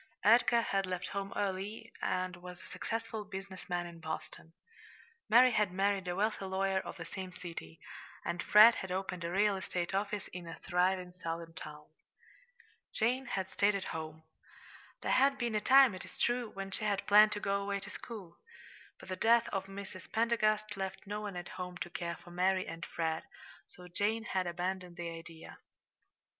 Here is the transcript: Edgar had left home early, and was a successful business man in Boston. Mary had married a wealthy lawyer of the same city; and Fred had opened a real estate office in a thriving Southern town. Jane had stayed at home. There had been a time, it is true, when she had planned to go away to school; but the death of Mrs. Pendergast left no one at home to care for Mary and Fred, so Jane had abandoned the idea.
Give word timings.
Edgar 0.23 0.63
had 0.63 0.87
left 0.87 1.09
home 1.09 1.31
early, 1.35 1.93
and 2.01 2.35
was 2.37 2.59
a 2.59 2.65
successful 2.71 3.23
business 3.23 3.69
man 3.69 3.85
in 3.85 3.99
Boston. 3.99 4.51
Mary 5.29 5.51
had 5.51 5.71
married 5.71 6.07
a 6.07 6.15
wealthy 6.15 6.45
lawyer 6.45 6.79
of 6.79 6.97
the 6.97 7.05
same 7.05 7.31
city; 7.31 7.79
and 8.25 8.41
Fred 8.41 8.73
had 8.73 8.91
opened 8.91 9.23
a 9.23 9.29
real 9.31 9.55
estate 9.57 9.93
office 9.93 10.27
in 10.33 10.47
a 10.47 10.55
thriving 10.67 11.13
Southern 11.21 11.53
town. 11.53 11.85
Jane 12.91 13.27
had 13.27 13.47
stayed 13.51 13.75
at 13.75 13.83
home. 13.93 14.23
There 15.03 15.11
had 15.11 15.37
been 15.37 15.53
a 15.53 15.61
time, 15.61 15.93
it 15.93 16.03
is 16.03 16.17
true, 16.17 16.49
when 16.49 16.71
she 16.71 16.83
had 16.83 17.05
planned 17.05 17.33
to 17.33 17.39
go 17.39 17.61
away 17.61 17.79
to 17.81 17.91
school; 17.91 18.39
but 18.99 19.07
the 19.07 19.15
death 19.15 19.47
of 19.49 19.67
Mrs. 19.67 20.11
Pendergast 20.11 20.75
left 20.75 21.05
no 21.05 21.21
one 21.21 21.35
at 21.35 21.49
home 21.59 21.77
to 21.77 21.91
care 21.91 22.15
for 22.17 22.31
Mary 22.31 22.65
and 22.65 22.87
Fred, 22.87 23.21
so 23.67 23.87
Jane 23.87 24.23
had 24.23 24.47
abandoned 24.47 24.97
the 24.97 25.11
idea. 25.11 25.59